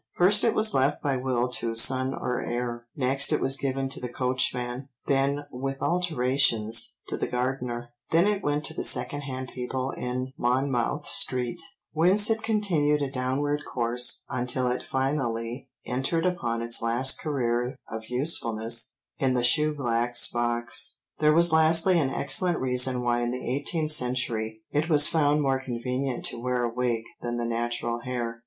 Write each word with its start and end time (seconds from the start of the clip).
First 0.13 0.43
it 0.43 0.55
was 0.55 0.73
left 0.73 1.03
by 1.03 1.15
will 1.17 1.47
to 1.49 1.75
son 1.75 2.15
or 2.15 2.41
heir; 2.41 2.87
next 2.95 3.31
it 3.31 3.39
was 3.39 3.55
given 3.55 3.87
to 3.89 3.99
the 3.99 4.09
coachman; 4.09 4.89
then, 5.05 5.45
with 5.51 5.79
alterations, 5.83 6.95
to 7.07 7.17
the 7.17 7.27
gardener; 7.27 7.89
then 8.09 8.25
it 8.27 8.41
went 8.41 8.65
to 8.65 8.73
the 8.73 8.83
second 8.83 9.21
hand 9.21 9.51
people 9.53 9.91
in 9.91 10.33
Monmouth 10.39 11.05
Street, 11.05 11.61
whence 11.91 12.31
it 12.31 12.41
continued 12.41 13.03
a 13.03 13.11
downward 13.11 13.61
course 13.71 14.23
until 14.27 14.65
it 14.71 14.81
finally 14.81 15.69
entered 15.85 16.25
upon 16.25 16.63
its 16.63 16.81
last 16.81 17.19
career 17.19 17.75
of 17.87 18.09
usefulness 18.09 18.97
in 19.19 19.35
the 19.35 19.43
shoeblack's 19.43 20.27
box. 20.31 21.01
There 21.19 21.31
was 21.31 21.51
lastly 21.51 21.99
an 21.99 22.09
excellent 22.09 22.57
reason 22.57 23.03
why 23.03 23.21
in 23.21 23.29
the 23.29 23.55
eighteenth 23.55 23.91
century 23.91 24.63
it 24.71 24.89
was 24.89 25.05
found 25.05 25.43
more 25.43 25.61
convenient 25.63 26.25
to 26.25 26.41
wear 26.41 26.63
a 26.63 26.73
wig 26.73 27.03
than 27.21 27.37
the 27.37 27.45
natural 27.45 27.99
hair. 27.99 28.39